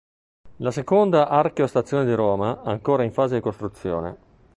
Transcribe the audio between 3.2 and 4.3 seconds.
di costruzione.